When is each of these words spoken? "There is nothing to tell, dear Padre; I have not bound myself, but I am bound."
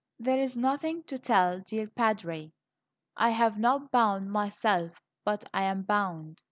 "There 0.17 0.39
is 0.39 0.57
nothing 0.57 1.03
to 1.03 1.19
tell, 1.19 1.59
dear 1.59 1.85
Padre; 1.87 2.51
I 3.15 3.29
have 3.29 3.59
not 3.59 3.91
bound 3.91 4.31
myself, 4.31 4.93
but 5.23 5.47
I 5.53 5.65
am 5.65 5.83
bound." 5.83 6.39